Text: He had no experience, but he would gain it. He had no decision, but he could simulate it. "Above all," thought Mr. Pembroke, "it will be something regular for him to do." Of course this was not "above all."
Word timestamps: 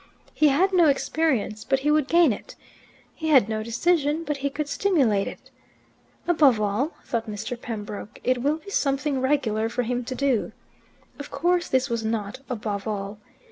He 0.33 0.47
had 0.47 0.73
no 0.73 0.87
experience, 0.87 1.63
but 1.63 1.81
he 1.81 1.91
would 1.91 2.07
gain 2.07 2.33
it. 2.33 2.55
He 3.13 3.29
had 3.29 3.47
no 3.47 3.61
decision, 3.61 4.23
but 4.23 4.37
he 4.37 4.49
could 4.49 4.67
simulate 4.67 5.27
it. 5.27 5.51
"Above 6.27 6.59
all," 6.59 6.95
thought 7.03 7.27
Mr. 7.29 7.55
Pembroke, 7.55 8.17
"it 8.23 8.41
will 8.41 8.57
be 8.57 8.71
something 8.71 9.21
regular 9.21 9.69
for 9.69 9.83
him 9.83 10.03
to 10.05 10.15
do." 10.15 10.53
Of 11.19 11.29
course 11.29 11.67
this 11.67 11.87
was 11.87 12.03
not 12.03 12.39
"above 12.49 12.87
all." 12.87 13.19